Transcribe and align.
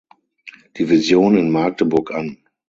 Division 0.73 1.37
in 1.37 1.51
Magdeburg 1.51 2.09
an. 2.09 2.37